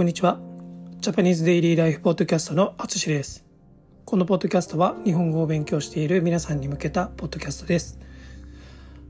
[0.00, 0.40] こんにちは。
[1.00, 3.44] ジャパニーズデイリーライフポッドキャストのあつしです。
[4.06, 7.98] このポッドキャストは日本語を勉強している皆さんに向けたポッドキャストです。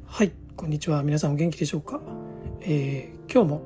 [0.04, 1.04] はい、こんにちは。
[1.04, 2.00] 皆さんお元気でしょうか、
[2.62, 3.62] えー、今日も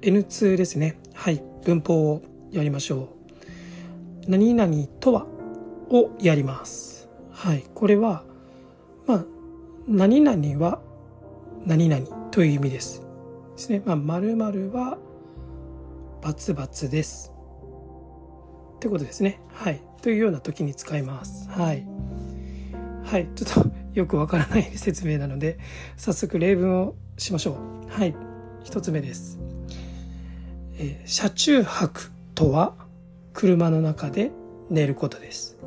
[0.00, 0.98] N2 ですね。
[1.12, 3.10] はい、文法をやりましょ
[4.26, 4.30] う。
[4.30, 5.26] 何々とは？
[5.90, 7.10] をやります。
[7.30, 8.24] はい、これは、
[9.06, 9.24] まあ、
[9.86, 10.80] 何々は
[11.66, 13.02] 何々という意味です。
[13.54, 13.82] ですね。
[13.84, 14.96] まあ、〇〇は
[16.24, 17.34] バツバツです。
[18.76, 19.40] ってことですね。
[19.52, 19.82] はい。
[20.00, 21.50] というような時に使います。
[21.50, 21.86] はい。
[23.04, 23.28] はい。
[23.34, 25.58] ちょっとよくわからない説明なので、
[25.98, 27.90] 早速例文をしましょう。
[27.90, 28.16] はい。
[28.62, 29.38] 一つ目です。
[30.78, 32.74] えー、車中泊とは
[33.34, 34.32] 車の中で
[34.70, 35.58] 寝ることです。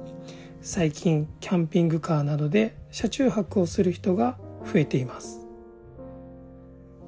[0.64, 5.46] 最近キャンピングカーなどで車中泊をする人が増えています。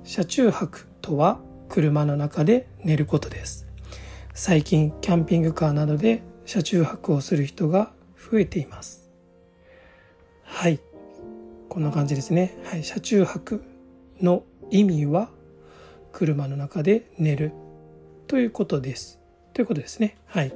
[0.03, 3.67] 車中泊とは車の中で寝ることです。
[4.33, 7.91] 最近キャンピングカーなどで車中泊をする人が
[8.31, 9.09] 増えています。
[10.43, 10.79] はい。
[11.69, 12.57] こんな感じですね。
[12.65, 12.83] はい。
[12.83, 13.63] 車中泊
[14.21, 15.29] の意味は
[16.11, 17.51] 車の中で寝る
[18.27, 19.19] ということです。
[19.53, 20.17] ということですね。
[20.25, 20.53] はい。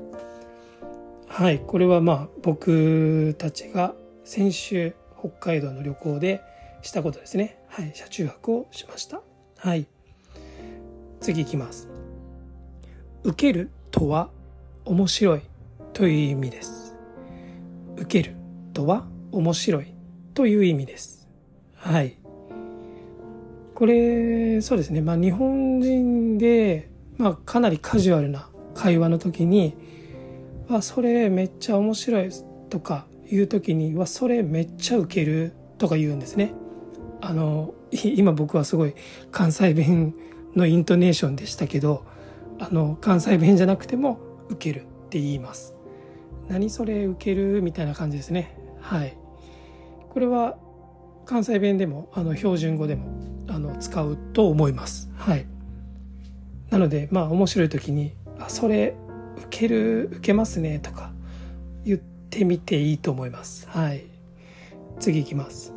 [1.27, 1.59] はい。
[1.59, 6.41] これはまあ僕たちが先週北海道の旅行で
[6.81, 7.59] したことですね。
[7.67, 7.91] はい。
[7.93, 9.21] 車中泊をしました。
[9.57, 9.85] はい。
[11.23, 11.87] 次いきます。
[13.23, 14.29] 受けるとは
[14.83, 15.41] 面白い
[15.93, 16.97] という意味です。
[17.95, 18.35] 受ける
[18.73, 19.93] とは面白い
[20.33, 21.29] という意味です。
[21.75, 22.17] はい。
[23.73, 24.99] これ、そうですね。
[24.99, 29.77] まあ日本人で、まあかなりカジュアルな会話の時に、
[30.69, 32.29] あ、それめっちゃ面白い
[32.69, 36.53] とか言う時に、わ、それめっちゃ受けるとか言うんですね。
[37.21, 38.93] あの、 今僕はすごい
[39.31, 40.13] 関西弁
[40.55, 42.05] のイントネーションでしたけど
[42.59, 44.19] あの関西弁じゃなくても
[44.49, 45.75] 「受ける」って言います。
[46.49, 48.55] 何それ受けるみたいな感じですね。
[48.81, 49.17] はい。
[50.09, 50.57] これは
[51.25, 53.05] 関西弁でもあの標準語でも
[53.47, 55.09] あの使うと思います。
[55.15, 55.45] はい。
[56.69, 58.95] なのでまあ面白い時に「あそれ
[59.37, 61.11] 受ける受けますね」とか
[61.85, 63.67] 言ってみていいと思います。
[63.69, 64.03] はい。
[64.99, 65.73] 次いきます。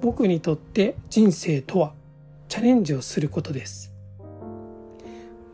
[0.00, 1.94] 僕にとって人生とは
[2.52, 3.90] チャレンジをすることです。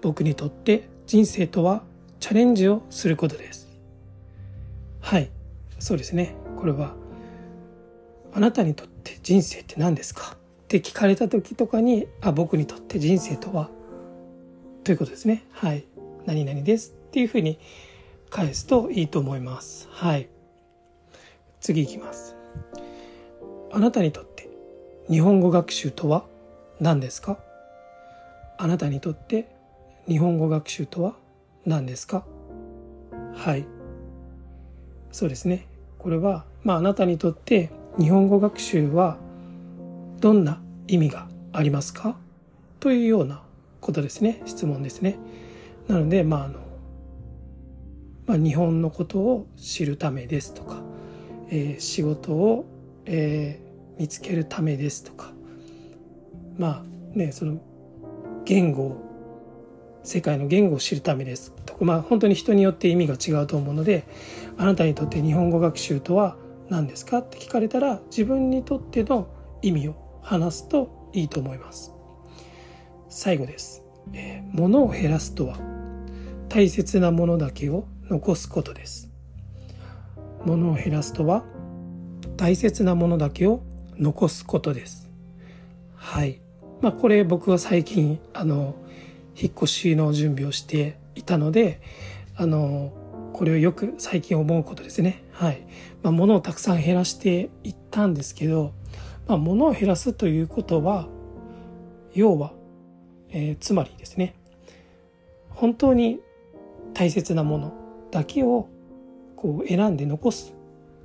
[0.03, 1.85] 僕にとって人生とは
[2.19, 3.69] チャレンジをすることです。
[4.99, 5.31] はい、
[5.79, 6.35] そうですね。
[6.57, 6.97] これは、
[8.35, 10.33] あなたにとって人生って何ですか？
[10.65, 13.71] って聞かれた時とかに、あ、僕にとって人生とは、
[14.83, 15.45] ということですね。
[15.53, 15.85] はい。
[16.27, 17.61] 何々ですっていうふうに
[18.29, 19.87] 返すといいと思います。
[19.93, 20.29] はい。
[21.61, 22.35] 次いきます。
[23.71, 24.49] あなたにとって
[25.09, 26.25] 日本語学習とは？
[26.81, 27.39] 何ですか？
[28.57, 29.49] あなたにとって
[30.07, 31.15] 日本語学習とは
[31.67, 32.25] 何ですか？
[33.35, 33.67] はい。
[35.11, 35.67] そうですね。
[35.99, 39.17] これはまああなたにとって日本語学習は
[40.21, 42.17] どんな意味がありますか？
[42.79, 43.43] というような
[43.81, 44.41] ことですね。
[44.47, 45.19] 質問ですね。
[45.89, 46.61] なのでまああの、
[48.27, 50.83] まあ、日本のことを知るためですとか、
[51.49, 52.67] えー、仕事を、
[53.05, 55.33] えー、見つけるためですとか
[56.59, 57.61] まあねその
[58.45, 58.97] 言語
[60.03, 61.53] 世界の言語を知るためです。
[61.67, 64.05] とかまあ本当に人によって意味が違うと思うので
[64.57, 66.37] あなたにとって日本語学習とは
[66.69, 69.29] 何ですかって聞かれたら自分にとっての
[69.63, 71.93] 意味を話すといいと思います。
[73.09, 73.83] 最後です、
[74.13, 75.57] えー、物を減らすとは
[76.49, 79.11] 大切なものだけを残すことです。
[80.45, 81.45] 物を減らすとは
[82.37, 83.63] 大切なものだけを
[83.99, 85.11] 残すことです。
[85.95, 86.41] はい。
[86.81, 88.75] まあ、これ僕は最近あの
[89.37, 91.81] 引っ越しの準備をしていたので
[92.37, 92.93] あの
[93.33, 95.23] これをよく最近思うことですね。
[95.33, 95.63] はい。
[96.03, 98.73] まあ、物をたくさん減らしていったんですけど、
[99.29, 101.07] まあ、物を減らすということは、
[102.15, 102.53] 要は、
[103.31, 104.35] えー、つまりですね、
[105.51, 106.19] 本当に
[106.95, 107.73] 大切なもの
[108.11, 108.69] だけを
[109.37, 110.53] こう選んで残す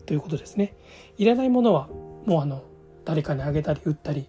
[0.07, 0.75] ということですね。
[1.17, 1.87] いらないものは
[2.25, 2.63] もうあの、
[3.05, 4.27] 誰かにあげたり売ったり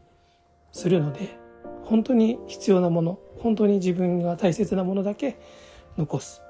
[0.74, 1.38] するので
[1.84, 5.38] 本当に必要なもの本当に自分が大切なものだけ
[5.96, 6.42] 残す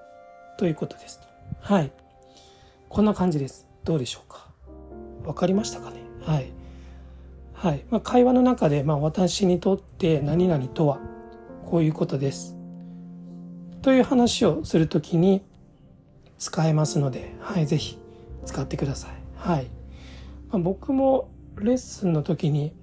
[0.58, 1.20] ということです
[1.60, 1.92] はい。
[2.88, 3.66] こんな感じです。
[3.84, 4.48] どうでしょうか？
[5.24, 6.02] わかりましたかね？
[6.22, 6.52] はい。
[7.52, 11.00] はい、まあ、会話の中で、まあ、私にとって何々とは
[11.66, 12.56] こういうことです。
[13.82, 15.44] という話をするときに
[16.38, 17.98] 使えますので、はい、ぜひ
[18.44, 19.10] 使ってください。
[19.36, 19.66] はい。
[20.50, 22.74] まあ、僕もレッスンの時に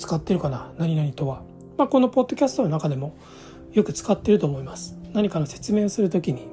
[0.00, 0.72] 使ってるかな？
[0.78, 1.42] 何々とは。
[1.76, 3.14] まあ、このポッドキャストの中でも
[3.72, 6.48] よく使ってると思います何かの説明をするときに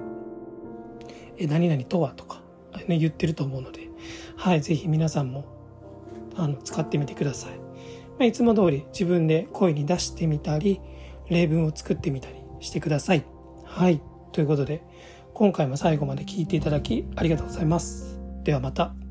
[1.37, 2.41] 「え何々とは?」とか、
[2.87, 3.89] ね、言ってると思うので
[4.37, 5.43] はい是非皆さんも
[6.35, 7.63] あの使ってみてください、ま
[8.21, 10.79] あ、いつも通り自分で声に出してみたり
[11.29, 13.25] 例文を作ってみたりしてください
[13.65, 14.01] はい
[14.31, 14.81] ということで
[15.33, 19.06] 今回も最後まで聞いていただきありがとうございますではまた。